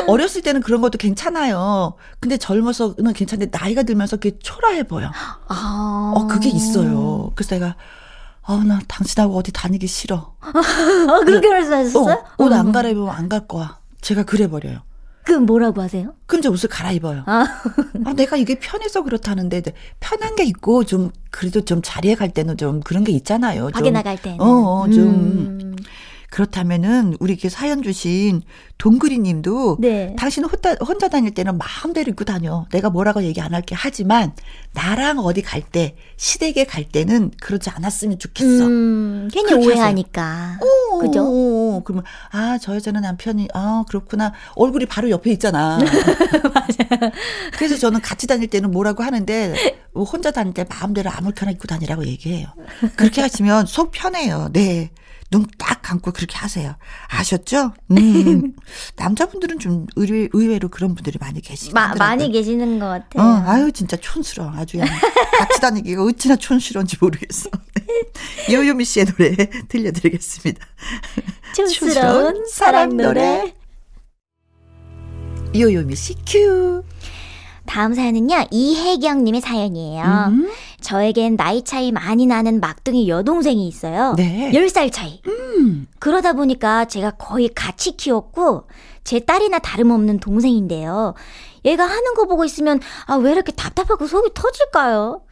[0.06, 1.94] 어렸을 때는 그런 것도 괜찮아요.
[2.20, 5.10] 근데 젊어서는 괜찮은데 나이가 들면서 그게 초라해 보여.
[5.48, 6.12] 아.
[6.16, 7.32] 어, 그게 있어요.
[7.34, 7.76] 그래서 내가
[8.46, 10.34] 아, 나 당신하고 어디 다니기 싫어.
[10.40, 12.14] 어, 그렇게 말씀하셨어요?
[12.38, 13.78] 어, 옷안 갈아입으면 안 갈 거야.
[14.00, 14.80] 제가 그래 버려요.
[15.24, 16.12] 그럼 뭐라고 하세요?
[16.26, 17.24] 그럼 이제 옷을 갈아입어요.
[17.26, 17.44] 아.
[18.04, 18.12] 아.
[18.12, 19.62] 내가 이게 편해서 그렇다는데
[19.98, 23.70] 편한 게 있고 좀 그래도 좀 자리에 갈 때는 좀 그런 게 있잖아요.
[23.72, 24.40] 밖에 나갈 때는.
[24.40, 25.76] 어, 어 좀 음.
[26.36, 28.42] 그렇다면은 우리 이렇게 사연 주신
[28.76, 30.14] 동그리 님도 네.
[30.18, 32.66] 당신은 혼자, 혼자 다닐 때는 마음대로 입고 다녀.
[32.72, 34.34] 내가 뭐라고 얘기 안 할게 하지만
[34.74, 38.66] 나랑 어디 갈 때, 시댁에 갈 때는 그러지 않았으면 좋겠어.
[38.66, 40.58] 음, 괜히 오해하니까.
[40.60, 41.24] 오, 그죠?
[41.24, 44.34] 오, 그러면 아, 저 여자는 남편이 아, 그렇구나.
[44.56, 45.78] 얼굴이 바로 옆에 있잖아.
[46.52, 47.12] 맞아요.
[47.54, 49.54] 그래서 저는 같이 다닐 때는 뭐라고 하는데
[49.94, 52.48] 혼자 다닐 때 마음대로 아무렇게나 입고 다니라고 얘기해요.
[52.94, 54.50] 그렇게 하시면 속 편해요.
[54.52, 54.90] 네.
[55.30, 56.76] 눈 딱 감고 그렇게 하세요.
[57.08, 57.72] 아셨죠?
[57.90, 58.52] 음.
[58.96, 61.72] 남자분들은 좀 의외, 의외로 그런 분들이 많이 계시죠.
[61.74, 63.22] 많이 계시는 것 같아요.
[63.22, 64.52] 어, 아유, 진짜 촌스러워.
[64.56, 64.78] 아주
[65.38, 67.50] 같이 다니기가 어찌나 촌스러운지 모르겠어.
[68.52, 69.34] 요요미 씨의 노래
[69.68, 70.66] 들려드리겠습니다.
[71.54, 73.54] 촌스러운 사랑 노래.
[75.54, 76.82] 요요미 씨 큐.
[77.66, 80.04] 다음 사연은요, 이혜경님의 사연이에요.
[80.28, 80.48] 음.
[80.86, 84.14] 저에겐 나이 차이 많이 나는 막둥이 여동생이 있어요.
[84.16, 84.52] 네.
[84.52, 85.20] 10살 차이.
[85.26, 85.88] 음.
[85.98, 88.68] 그러다 보니까 제가 거의 같이 키웠고,
[89.02, 91.14] 제 딸이나 다름없는 동생인데요.
[91.64, 95.22] 얘가 하는 거 보고 있으면, 아, 왜 이렇게 답답하고 속이 터질까요?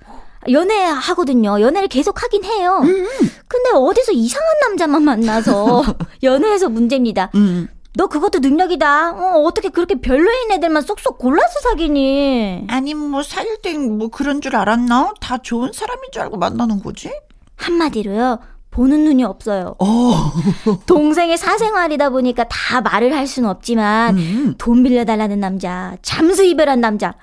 [0.51, 1.61] 연애 하거든요.
[1.61, 2.81] 연애를 계속 하긴 해요.
[2.83, 3.07] 음.
[3.47, 5.85] 근데 어디서 이상한 남자만 만나서
[6.25, 7.31] 연애해서 문제입니다.
[7.37, 7.69] 음.
[7.97, 9.13] 너 그것도 능력이다.
[9.13, 12.67] 어, 어떻게 그렇게 별로인 애들만 쏙쏙 골라서 사귀니?
[12.69, 15.13] 아니, 뭐, 사귈 땐 뭐 그런 줄 알았나?
[15.21, 17.13] 다 좋은 사람인 줄 알고 만나는 거지?
[17.57, 18.41] 한마디로요.
[18.73, 19.77] 보는 눈이 없어요.
[19.79, 20.33] 어.
[20.87, 24.55] 동생의 사생활이다 보니까 다 말을 할 수는 없지만, 음.
[24.59, 27.15] 돈 빌려달라는 남자, 잠수 이별한 남자,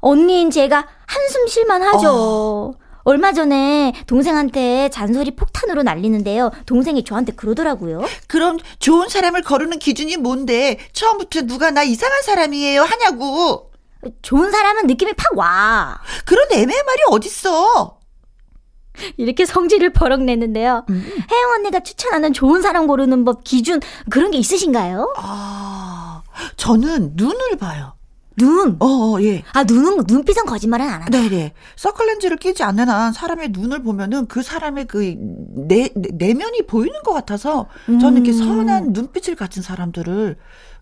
[0.00, 2.08] 언니인 제가 한숨 쉴만 하죠.
[2.10, 2.72] 어.
[3.08, 6.50] 얼마 전에 동생한테 잔소리 폭탄으로 날리는데요.
[6.66, 8.02] 동생이 저한테 그러더라고요.
[8.26, 10.78] 그럼 좋은 사람을 거르는 기준이 뭔데?
[10.92, 13.70] 처음부터 누가 나 이상한 사람이에요 하냐고.
[14.20, 15.98] 좋은 사람은 느낌이 팍 와.
[16.26, 17.96] 그런 애매한 말이 어딨어.
[19.16, 20.84] 이렇게 성질을 버럭 내는데요.
[20.90, 21.10] 음.
[21.30, 25.14] 혜영 언니가 추천하는 좋은 사람 고르는 법 기준 그런 게 있으신가요?
[25.16, 26.24] 아,
[26.56, 27.94] 저는 눈을 봐요.
[28.38, 28.76] 눈.
[28.80, 29.42] 어, 어, 예.
[29.52, 31.20] 아, 눈은, 눈빛은 거짓말은 안 한다.
[31.20, 31.52] 네네.
[31.76, 35.14] 서클렌즈를 끼지 않는 한 사람의 눈을 보면은 그 사람의 그
[35.68, 38.38] 내, 내면이 보이는 것 같아서 저는 이렇게 음.
[38.38, 40.36] 선한 눈빛을 가진 사람들을,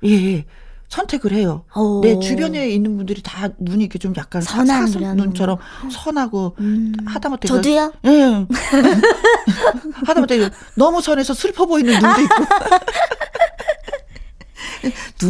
[0.05, 0.45] 예, 예.
[0.89, 1.65] 선택을 해요.
[1.75, 2.01] 오.
[2.01, 4.85] 내 주변에 있는 분들이 다 눈이 이렇게 좀 약간 선한
[5.17, 5.59] 눈처럼
[5.91, 6.95] 선하고 음.
[7.05, 7.93] 하다못해 저도요?
[8.05, 8.47] 예.
[10.07, 12.35] 하다못해 너무 선해서 슬퍼 보이는 눈도 있고.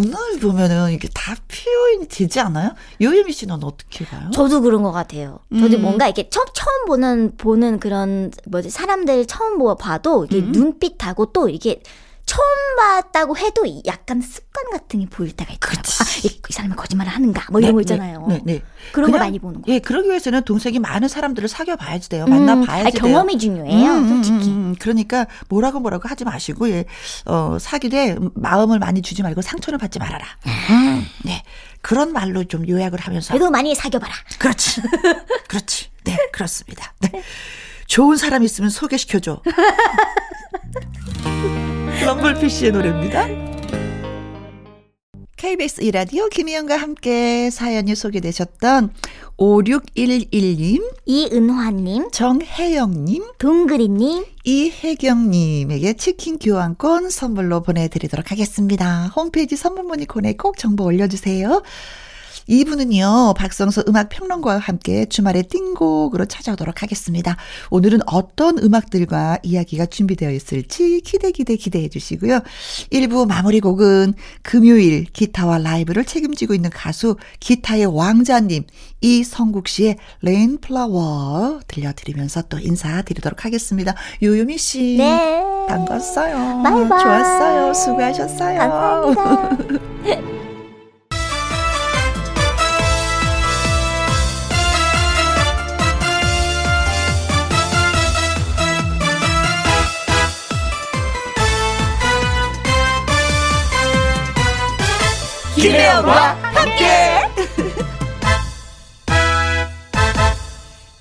[0.01, 2.75] 눈을 보면은 이게 다 표현이 되지 않아요?
[3.01, 4.31] 요예미 씨는 어떻게 봐요?
[4.33, 5.39] 저도 그런 것 같아요.
[5.59, 5.83] 저도 음.
[5.83, 10.53] 뭔가 이렇게 처음, 처음 보는, 보는 그런, 뭐지, 사람들 처음 봐도 이게 음.
[10.53, 11.83] 눈빛하고 또 이게
[12.27, 12.45] 처음
[12.77, 15.83] 봤다고 해도 약간 습관 같은 게 보일 때가 있더라고요.
[16.01, 18.27] 아, 이, 이 사람이 거짓말을 하는가 뭐 이런 네, 거 있잖아요.
[18.29, 18.62] 네, 네, 네.
[18.93, 19.73] 그런 거 많이 보는 거.
[19.73, 22.27] 예, 그러기 위해서는 동생이 많은 사람들을 사귀어 봐야지 돼요.
[22.27, 23.03] 만나 음, 봐야지 돼요.
[23.03, 24.51] 경험이 중요해요, 음, 음, 솔직히.
[24.51, 26.85] 음, 그러니까 뭐라고 뭐라고 하지 마시고 예.
[27.27, 30.27] 어, 사귀되 마음을 많이 주지 말고 상처를 받지 말아라.
[30.47, 31.43] 음, 네.
[31.81, 34.12] 그런 말로 좀 요약을 하면서 그래도 많이 사귀어 봐라.
[34.39, 34.83] 그렇지.
[35.47, 35.91] 그렇지.
[36.05, 36.93] 네, 그렇습니다.
[37.01, 37.23] 네.
[37.87, 39.41] 좋은 사람 있으면 소개시켜 줘.
[42.05, 43.27] 럼블피쉬의 노래입니다.
[45.37, 48.91] KBS 이라디오 김희영과 함께 사연이 소개되셨던
[49.39, 59.09] 5611님, 이은화님, 정혜영님, 동그리님, 이혜경님에게 치킨 교환권 선물로 보내드리도록 하겠습니다.
[59.15, 61.63] 홈페이지 선물 문의콘에 꼭 정보 올려주세요.
[62.49, 67.37] 2부는요, 박성서 음악 평론가와 함께 주말의 띵곡으로 찾아오도록 하겠습니다.
[67.71, 72.41] 오늘은 어떤 음악들과 이야기가 준비되어 있을지 기대, 기대, 기대해 주시고요.
[72.93, 78.65] 1부 마무리 곡은 금요일 기타와 라이브를 책임지고 있는 가수 기타의 왕자님,
[79.01, 83.95] 이성국 씨의 Rain Flower 들려드리면서 또 인사드리도록 하겠습니다.
[84.23, 84.97] 요요미 씨.
[84.99, 85.43] 네.
[85.69, 86.63] 반갑어요.
[86.63, 87.03] 바이바이.
[87.03, 87.75] 좋았어요.
[87.75, 88.59] 수고하셨어요.
[88.59, 90.37] 감사합니다.
[105.67, 106.85] 김혜영과 함께.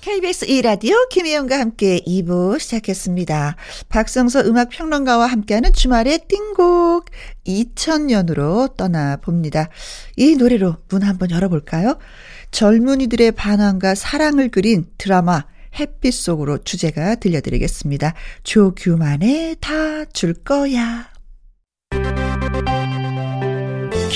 [0.00, 3.54] KBS 2라디오 김혜영과 함께 2부 시작했습니다.
[3.88, 7.04] 박성서 음악평론가와 함께하는 주말의 띵곡
[7.46, 9.68] 2000년으로 떠나봅니다.
[10.16, 11.98] 이 노래로 문 한번 열어볼까요?
[12.50, 15.44] 젊은이들의 반항과 사랑을 그린 드라마
[15.78, 18.14] 햇빛 속으로 주제가 들려드리겠습니다.
[18.42, 21.15] 조규만의 다 줄 거야.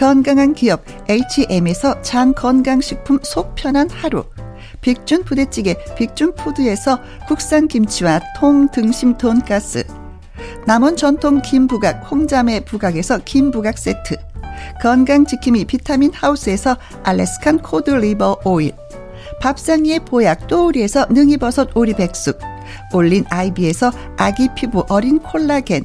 [0.00, 4.24] 건강한 기업 H&M에서 장 건강식품 속 편한 하루,
[4.80, 9.84] 빅준 부대찌개 빅준푸드에서 국산 김치와 통 등심 돈가스,
[10.66, 14.16] 남원 전통 김부각 홍자매 부각에서 김부각 세트.
[14.80, 18.72] 건강지킴이 비타민 하우스에서 Alaskan cod liver oil.
[19.42, 22.38] 밥상위의 보약 또우리에서 능이버섯 오리백숙.
[22.94, 25.84] 올린 아이비에서 아기 피부 어린 콜라겐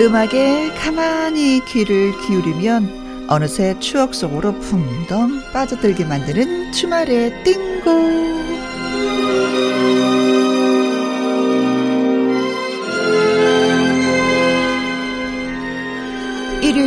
[0.00, 7.90] 음악에 가만히 귀를 기울이면 어느새 추억 속으로 풍덩 빠져들게 만드는 주말의 띵고.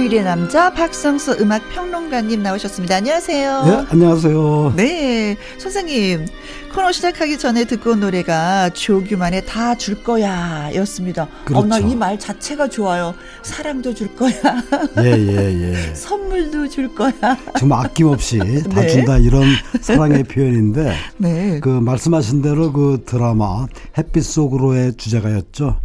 [0.04, 2.98] 일요일의 남자 박성수 음악 평론가님 나오셨습니다.
[2.98, 3.64] 안녕하세요.
[3.66, 4.74] 네, 안녕하세요.
[4.76, 6.26] 네, 선생님
[6.74, 11.30] 코너 시작하기 전에 듣고 온 노래가 조규만의 다 줄 거야 였습니다.
[11.46, 11.64] 그렇죠.
[11.64, 13.14] 어, 나 이 말 자체가 좋아요.
[13.44, 14.34] 사랑도 줄 거야.
[15.00, 15.76] 예, 예, 예.
[15.96, 17.14] 선물도 줄 거야.
[17.58, 18.40] 정말 아낌없이
[18.74, 18.88] 다 네.
[18.90, 19.44] 준다 이런
[19.82, 21.60] 사랑의 표현인데 네.
[21.62, 25.80] 그 말씀하신 대로 그 드라마 햇빛 속으로의 주제가였죠.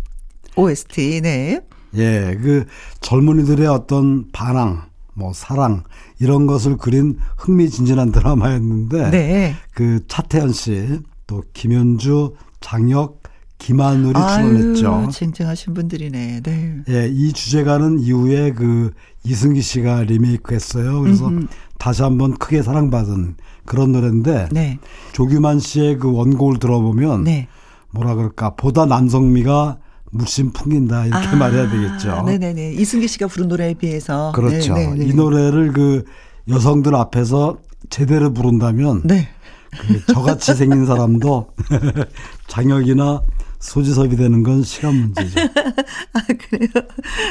[0.57, 1.61] OST, 네.
[1.99, 2.67] 예, 그
[3.01, 4.85] 젊은이들의 어떤 반항,
[5.15, 5.83] 뭐 사랑
[6.19, 9.55] 이런 것을 그린 흥미진진한 드라마였는데 네.
[9.75, 13.23] 그 차태현 씨, 또 김현주, 장혁,
[13.59, 15.09] 김하늘이 출연했죠.
[15.13, 16.43] 쟁쟁하신 분들이네.
[16.43, 16.77] 네.
[16.89, 18.93] 예, 이 주제가는 이후에 그
[19.25, 21.01] 이승기 씨가 리메이크했어요.
[21.01, 21.47] 그래서 음흠.
[21.77, 23.35] 다시 한번 크게 사랑받은
[23.65, 24.79] 그런 노래인데 네.
[25.13, 27.49] 조규만 씨의 그 원곡을 들어보면 네.
[27.91, 29.79] 뭐라 그럴까 보다 남성미가
[30.11, 32.23] 물씬 풍긴다 이렇게 아, 말해야 되겠죠.
[32.23, 34.75] 네네네 이승기 씨가 부른 노래에 비해서 그렇죠.
[34.75, 35.05] 네네네.
[35.05, 36.05] 이 노래를 그
[36.49, 37.59] 여성들 앞에서
[37.91, 39.29] 제대로 부른다면 네.
[39.71, 41.49] 그 저같이 생긴 사람도
[42.49, 43.23] 장혁이나
[43.61, 45.41] 소지섭이 되는 건 시간 문제죠.
[46.13, 46.69] 아, 그래요?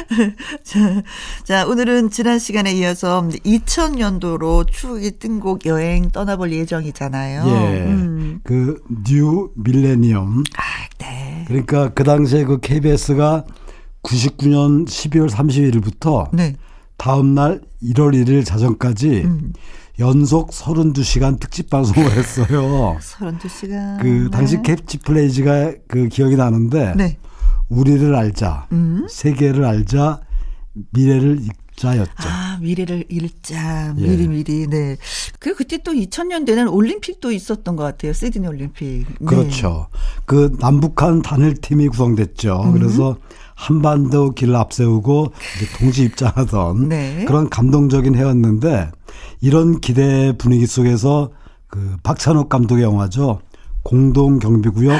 [0.62, 1.02] 자,
[1.44, 7.44] 자, 오늘은 지난 시간에 이어서 2000년도로 추억이 뜬 곡 여행 떠나볼 예정이잖아요.
[7.46, 7.84] 예.
[7.86, 8.40] 음.
[8.42, 10.42] 그, new millennium.
[10.56, 10.62] 아,
[10.98, 11.44] 네.
[11.46, 13.44] 그러니까 그 당시에 그 KBS가
[14.02, 16.56] 99년 12월 31일부터 네.
[16.96, 19.52] 다음 날 1월 1일 자정까지 음.
[19.98, 22.96] 연속 32시간 특집 방송을 했어요.
[23.02, 24.00] 32시간.
[24.00, 24.62] 그 당시 네.
[24.62, 27.18] 캡치 플레이즈가 그 기억이 나는데 네.
[27.68, 29.06] 우리를 알자, 음?
[29.08, 30.20] 세계를 알자,
[30.90, 32.12] 미래를 읽자였죠.
[32.16, 33.94] 아, 미래를 읽자.
[33.98, 34.02] 예.
[34.02, 34.66] 미리 미리.
[34.66, 34.96] 네.
[35.38, 38.12] 그 그때 또 2000년대는 올림픽도 있었던 것 같아요.
[38.12, 39.06] 시드니 올림픽.
[39.20, 39.26] 네.
[39.26, 39.88] 그렇죠.
[40.24, 42.62] 그 남북한 단일팀이 구성됐죠.
[42.64, 42.72] 음.
[42.72, 43.16] 그래서
[43.54, 45.32] 한반도 길을 앞세우고
[45.78, 47.24] 동시 입장하던 네.
[47.26, 48.90] 그런 감동적인 해였는데
[49.40, 51.30] 이런 기대 분위기 속에서
[51.66, 53.40] 그 박찬욱 감독의 영화죠.
[53.82, 54.98] 공동 경비구역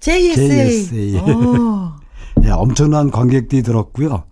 [0.00, 0.86] JSA.
[0.86, 1.20] JSA.
[2.44, 4.24] 예, 엄청난 관객들이 들었고요.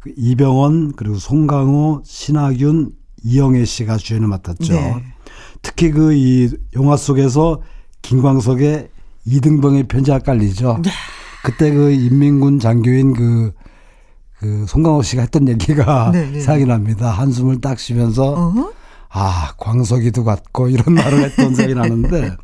[0.00, 4.72] 그 이병헌 그리고 송강호, 신하균, 이영애 씨가 주연을 맡았죠.
[4.72, 5.04] 네.
[5.62, 7.60] 특히 그 이 영화 속에서
[8.02, 8.88] 김광석의
[9.26, 10.80] 이등병의 편지가 깔리죠.
[10.82, 10.90] 네.
[11.44, 13.52] 그때 그 인민군 장교인 그,
[14.38, 16.40] 그 송강호 씨가 했던 얘기가 네, 네.
[16.40, 17.10] 생각이 납니다.
[17.10, 18.72] 한숨을 딱 쉬면서 어허?
[19.10, 22.36] 아, 광석이도 같고 이런 말을 했던 생각이 나는데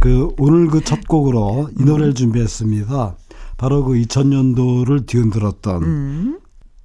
[0.00, 3.16] 그 오늘 그 첫 곡으로 이 노래를 준비했습니다.
[3.56, 6.39] 바로 그 2000년도를 뒤흔들었던 음.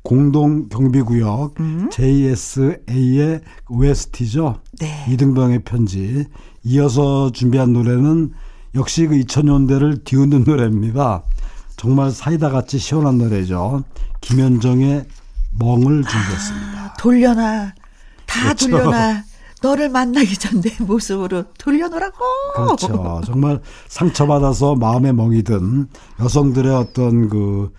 [0.05, 1.89] 공동 경비구역 음.
[1.91, 4.61] JSA의 OST죠.
[4.79, 5.03] 네.
[5.09, 6.25] 이등병의 편지.
[6.63, 8.31] 이어서 준비한 노래는
[8.75, 11.23] 역시 그 2000년대를 뒤흔든 노래입니다.
[11.75, 13.83] 정말 사이다 같이 시원한 노래죠.
[14.21, 15.05] 김현정의
[15.59, 16.77] 멍을 준비했습니다.
[16.77, 17.73] 아, 돌려놔.
[18.27, 18.69] 다 그렇죠.
[18.69, 19.23] 돌려놔.
[19.61, 22.17] 너를 만나기 전 내 모습으로 돌려놓으라고.
[22.55, 23.21] 그렇죠.
[23.25, 25.87] 정말 상처받아서 마음에 멍이 든
[26.19, 27.73] 여성들의 어떤 그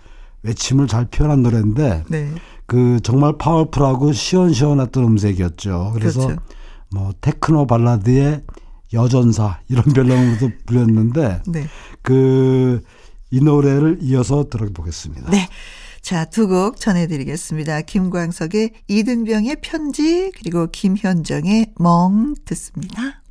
[0.47, 2.31] 외침을 잘 표현한 노래인데 네.
[2.65, 5.91] 그 정말 파워풀하고 시원시원했던 음색이었죠.
[5.93, 6.41] 그래서 그렇죠.
[6.91, 8.43] 뭐 테크노 발라드의
[8.93, 11.67] 여전사 이런 별명으로도 불렸는데 네.
[12.01, 15.29] 그이 노래를 이어서 들어보겠습니다.
[15.31, 15.47] 네.
[16.01, 17.81] 자, 두 곡 전해드리겠습니다.
[17.81, 23.21] 김광석의 이등병의 편지, 그리고 김현정의 멍 듣습니다.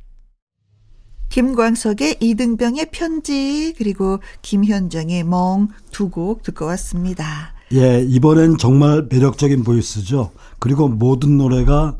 [1.29, 7.53] 김광석의 이등병의 편지, 그리고 김현정의 멍 두 곡 듣고 왔습니다.
[7.73, 10.31] 예, 이번엔 정말 매력적인 보이스죠.
[10.59, 11.97] 그리고 모든 노래가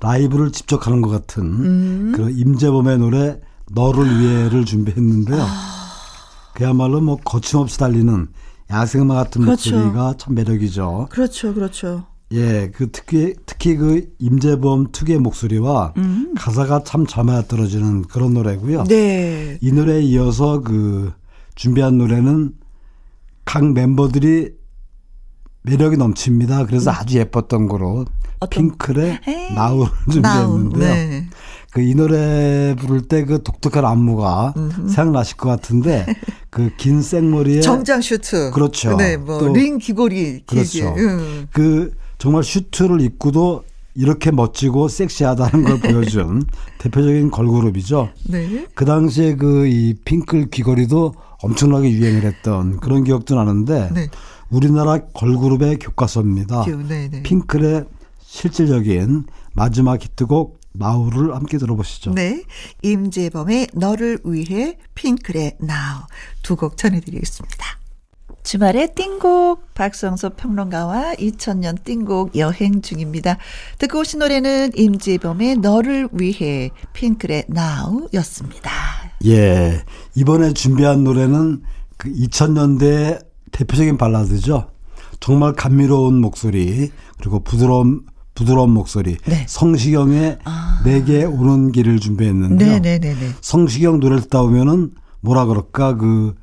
[0.00, 2.12] 라이브를 직접 하는 것 같은 음.
[2.14, 3.40] 그런 임재범의 노래
[3.70, 5.40] 너를 위해를 준비했는데요.
[5.40, 5.88] 아.
[6.54, 8.28] 그야말로 뭐 거침없이 달리는
[8.70, 9.70] 야생마 같은 그렇죠.
[9.74, 11.08] 목소리가 참 매력이죠.
[11.10, 12.06] 그렇죠, 그렇죠.
[12.32, 16.34] 예, 그 특히 특히 그 임재범 특유의 목소리와 음.
[16.36, 18.84] 가사가 참 잘 맞아 떨어지는 그런 노래고요.
[18.84, 19.56] 네.
[19.62, 21.10] 이 노래에 이어서 그
[21.54, 22.52] 준비한 노래는
[23.46, 24.50] 각 멤버들이
[25.62, 26.66] 매력이 넘칩니다.
[26.66, 26.96] 그래서 음.
[26.98, 28.04] 아주 예뻤던 거로
[28.50, 29.20] 핑클의
[29.54, 30.78] Now를 준비했는데요.
[30.94, 31.26] 네.
[31.72, 34.88] 그이 노래 부를 때 그 독특한 안무가 음흠.
[34.88, 36.04] 생각나실 것 같은데
[36.50, 38.96] 그 긴 생머리에 정장 슈트 그렇죠.
[38.96, 40.94] 네, 뭐 링 귀걸이 그렇죠.
[40.96, 41.46] 음.
[41.52, 46.44] 그 정말 슈트를 입고도 이렇게 멋지고 섹시하다는 걸 보여준
[46.78, 48.10] 대표적인 걸그룹이죠.
[48.28, 48.66] 네.
[48.74, 54.08] 그 당시에 그 이 핑클 귀걸이도 엄청나게 유행을 했던 그런 기억도 나는데 네.
[54.50, 56.64] 우리나라 걸그룹의 교과서입니다.
[56.88, 57.22] 네, 네.
[57.22, 57.84] 핑클의
[58.20, 62.12] 실질적인 마지막 히트곡 나우를 함께 들어보시죠.
[62.14, 62.44] 네.
[62.82, 66.02] 임재범의 너를 위해 핑클의 나우
[66.42, 67.77] 두 곡 전해드리겠습니다.
[68.48, 73.36] 주말의 띵곡 박성섭 평론가와 2000년 띵곡 여행 중입니다.
[73.76, 78.70] 듣고 오신 노래는 임재범의 너를 위해 핑클의 나우였습니다.
[79.26, 79.82] 예.
[80.14, 81.60] 이번에 준비한 노래는
[81.98, 84.70] 그 2000년대 대표적인 발라드죠.
[85.20, 89.18] 정말 감미로운 목소리 그리고 부드러운 부드러운 목소리.
[89.26, 89.44] 네.
[89.46, 90.80] 성시경의 아.
[90.86, 92.66] 내게 오는 길을 준비했는데요.
[92.66, 92.98] 네네네.
[92.98, 93.34] 네, 네, 네.
[93.42, 96.34] 성시경 노래를 듣다 보면은 뭐라 그럴까 그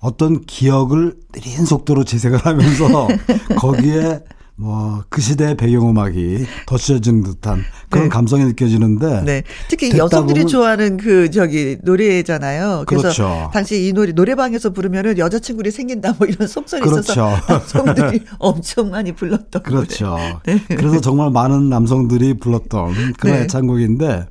[0.00, 3.08] 어떤 기억을 느린 속도로 재생을 하면서
[3.58, 4.20] 거기에
[4.56, 8.08] 뭐 그 시대의 배경음악이 덧씌워진 듯한 그런 네.
[8.10, 9.42] 감성이 느껴지는데 네.
[9.68, 12.84] 특히 여성들이 보면, 좋아하는 그 저기 노래잖아요.
[12.86, 13.50] 그래서 그렇죠.
[13.52, 17.00] 당시 이 노래 노래방에서 부르면은 여자친구들이 생긴다 뭐 이런 속설이 그렇죠.
[17.00, 20.16] 있어서 남성들이 엄청 많이 불렀던 그렇죠.
[20.44, 20.58] 네.
[20.68, 23.42] 그래서 정말 많은 남성들이 불렀던 그런 네.
[23.44, 24.26] 애창곡인데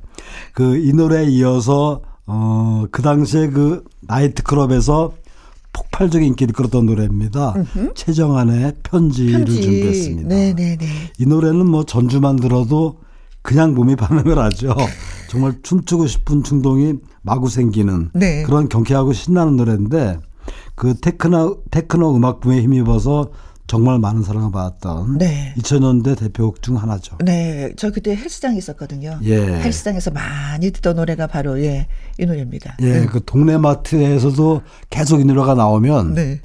[0.52, 5.12] 그 이 노래에 이어서 어그 당시에 그 나이트클럽에서
[5.76, 7.54] 폭발적인 인기를 끌었던 노래입니다.
[7.54, 7.92] 으흠.
[7.94, 9.60] 최정안의 편지를 편지.
[9.62, 10.28] 준비했습니다.
[10.28, 10.86] 네네네.
[11.18, 13.00] 이 노래는 뭐 전주만 들어도
[13.42, 14.74] 그냥 몸이 반응을 하죠.
[15.28, 18.42] 정말 춤추고 싶은 충동이 마구 생기는 네.
[18.44, 20.18] 그런 경쾌하고 신나는 노래인데
[20.74, 23.30] 그 테크노 테크노 음악 붐에 힘입어서
[23.66, 25.52] 정말 많은 사랑을 받았던 네.
[25.58, 27.18] 2000년대 대표곡 중 하나죠.
[27.24, 29.18] 네, 저 그때 헬스장에 있었거든요.
[29.24, 29.36] 예.
[29.36, 32.76] 헬스장에서 많이 듣던 노래가 바로 예, 이 노래입니다.
[32.82, 33.06] 예, 네.
[33.06, 36.40] 그 동네 마트에서도 계속 이 노래가 나오면 네.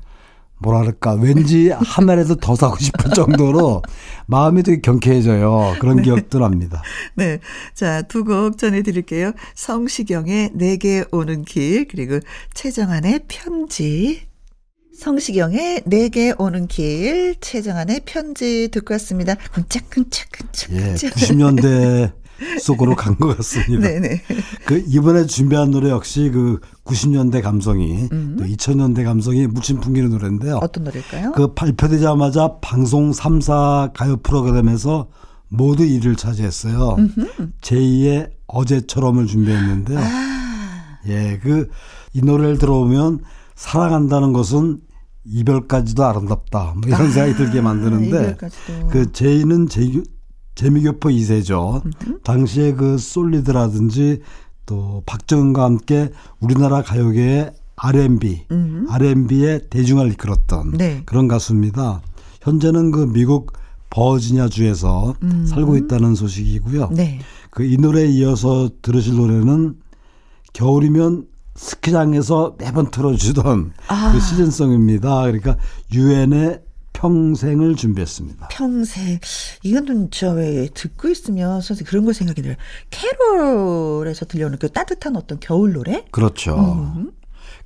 [0.57, 3.81] 뭐랄까 왠지 하나라도 더 사고 싶을 정도로
[4.27, 5.75] 마음이 되게 경쾌해져요.
[5.79, 6.03] 그런 네.
[6.03, 6.81] 기억도 납니다.
[7.15, 7.39] 네.
[7.73, 9.31] 자, 두 곡 전해드릴게요.
[9.55, 12.19] 성시경의 내게 오는 길, 그리고
[12.53, 14.30] 최정안의 편지.
[15.11, 19.33] 성시경의 내게 오는 길, 최정안의 편지 듣고 왔습니다.
[19.51, 20.71] 쿵짝쿵짝쿵짝.
[20.73, 22.11] 예, 90년대
[22.61, 23.87] 속으로 간 것 같습니다.
[23.87, 24.21] 네네.
[24.67, 28.35] 그 이번에 준비한 노래 역시 그 90년대 감성이 음.
[28.37, 30.59] 또 2000년대 감성이 묻힌 풍기는 노래인데요.
[30.61, 31.31] 어떤 노래일까요?
[31.31, 35.09] 그 발표되자마자 방송 3사 가요 프로그램에서
[35.49, 36.97] 모두 1위를 차지했어요.
[37.61, 39.97] 제2의 어제처럼을 준비했는데요.
[39.99, 40.99] 아.
[41.07, 41.67] 예, 그
[42.13, 43.21] 이 노래를 들어보면
[43.55, 44.79] 사랑한다는 것은
[45.25, 46.73] 이별까지도 아름답다.
[46.75, 48.37] 뭐 이런 아, 생각이 들게 만드는데
[48.89, 50.01] 그 제이는 제,
[50.55, 51.83] 재미교포 2세죠.
[52.23, 54.21] 당시에 그 솔리드라든지
[54.65, 56.09] 또 박정은과 함께
[56.39, 58.85] 우리나라 가요계의 R&B, 음.
[58.89, 61.01] R&B의 대중을 이끌었던 네.
[61.05, 62.01] 그런 가수입니다.
[62.41, 63.53] 현재는 그 미국
[63.89, 65.45] 버지니아 주에서 음.
[65.45, 66.89] 살고 있다는 소식이고요.
[66.93, 67.19] 네.
[67.49, 69.75] 그이 노래에 이어서 들으실 노래는
[70.53, 71.25] 겨울이면
[71.61, 74.11] 스키장에서 매번 틀어주던 아.
[74.11, 75.21] 그 시즌송입니다.
[75.21, 75.57] 그러니까
[75.93, 76.59] 유엔의
[76.93, 78.47] 평생을 준비했습니다.
[78.49, 79.19] 평생.
[79.61, 82.57] 이거는 저왜 듣고 있으면 선생님 그런 거 생각이 들어요.
[82.89, 86.03] 캐롤에서 들려오는 그 따뜻한 어떤 겨울 노래?
[86.09, 86.93] 그렇죠.
[86.95, 87.11] 음.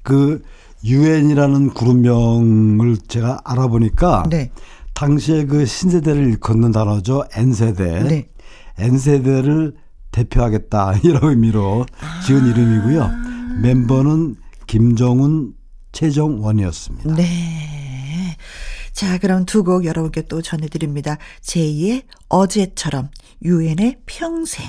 [0.03, 0.43] 그
[0.83, 4.51] 유엔이라는 그룹명을 제가 알아보니까 네.
[4.93, 7.23] 당시에 그 신세대를 일컫는 단어죠.
[7.33, 8.03] N세대.
[8.03, 8.29] 네.
[8.77, 9.73] N세대를
[10.11, 11.85] 대표하겠다 이런 의미로
[12.25, 12.47] 지은 아.
[12.47, 13.34] 이름이고요.
[13.61, 14.35] 멤버는
[14.67, 15.53] 김정은,
[15.91, 17.15] 최정원이었습니다.
[17.15, 18.37] 네.
[18.93, 21.17] 자, 그럼 두 곡 여러분께 또 전해드립니다.
[21.41, 23.09] 제2의 어제처럼,
[23.43, 24.65] 유엔의 평생.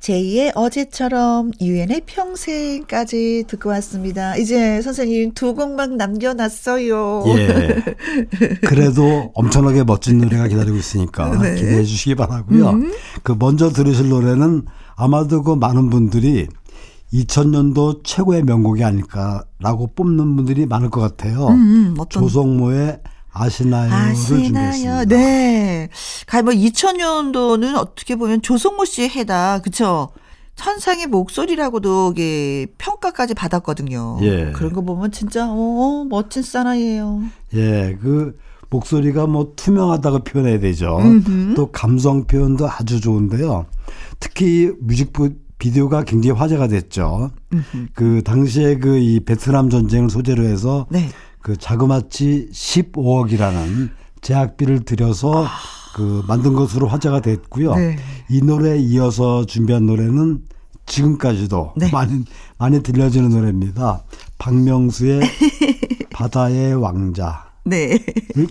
[0.00, 4.36] 제2의 어제처럼 유엔의 평생까지 듣고 왔습니다.
[4.36, 7.24] 이제 선생님 두 곡만 남겨놨어요.
[7.38, 7.82] 예.
[8.68, 11.54] 그래도 엄청나게 멋진 노래가 기다리고 있으니까 네.
[11.54, 12.68] 기대해 주시기 바라고요.
[12.70, 12.92] 음.
[13.22, 16.48] 그 먼저 들으실 노래는 아마도 그 많은 분들이
[17.14, 21.46] 2000년도 최고의 명곡이 아닐까라고 뽑는 분들이 많을 것 같아요.
[21.46, 23.00] 음, 음 조성모의
[23.30, 24.44] 아시나요를 아시나요?
[24.44, 25.04] 준비했습니다.
[25.06, 25.88] 네.
[26.26, 29.60] 가뭐 2000년도는 어떻게 보면 조성모 씨의 해다.
[29.60, 30.10] 그쵸?
[30.56, 34.18] 천상의 목소리라고도 이게 평가까지 받았거든요.
[34.22, 34.52] 예.
[34.52, 37.22] 그런 거 보면 진짜 어, 멋진 사나이예요.
[37.54, 37.98] 예.
[38.00, 38.38] 그
[38.70, 40.96] 목소리가 뭐 투명하다고 표현해야 되죠.
[40.98, 41.54] 음흠.
[41.54, 43.66] 또 감성 표현도 아주 좋은데요.
[44.20, 45.43] 특히 뮤직비 디오
[45.90, 47.30] 가 굉장히 화제가 됐죠.
[47.52, 47.86] 음흠.
[47.94, 51.08] 그 당시에 그 이 베트남 전쟁을 소재로 해서 네.
[51.40, 53.90] 그 자그마치 15억이라는
[54.20, 55.50] 제작비를 들여서 아.
[55.94, 57.74] 그 만든 것으로 화제가 됐고요.
[57.76, 57.96] 네.
[58.28, 60.42] 이 노래에 이어서 준비한 노래는
[60.86, 61.90] 지금까지도 네.
[61.90, 62.24] 많이
[62.58, 64.04] 많이 들려지는 노래입니다.
[64.38, 65.20] 박명수의
[66.12, 67.53] 바다의 왕자.
[67.64, 67.98] 네.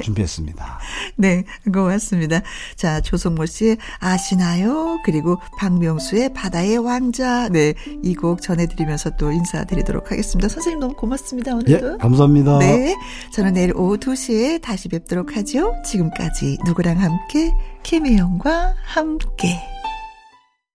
[0.01, 0.79] 준비했습니다.
[1.17, 2.41] 네, 고맙습니다.
[2.75, 4.97] 자, 조성모 씨 아시나요?
[5.05, 7.47] 그리고 박명수의 바다의 왕자.
[7.49, 10.47] 네, 이 곡 전해드리면서 또 인사드리도록 하겠습니다.
[10.47, 11.53] 선생님 너무 고맙습니다.
[11.55, 11.93] 오늘도.
[11.93, 12.59] 예, 감사합니다.
[12.59, 12.95] 네,
[13.33, 15.73] 저는 내일 오후 2시에 다시 뵙도록 하죠.
[15.85, 17.51] 지금까지 누구랑 함께
[17.83, 19.59] 김혜영과 함께.